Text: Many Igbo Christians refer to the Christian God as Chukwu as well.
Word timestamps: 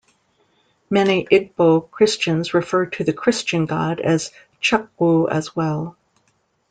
Many 0.89 1.25
Igbo 1.25 1.91
Christians 1.91 2.55
refer 2.55 2.87
to 2.87 3.03
the 3.03 3.13
Christian 3.13 3.67
God 3.67 3.99
as 3.99 4.31
Chukwu 4.59 5.29
as 5.29 5.55
well. 5.55 5.95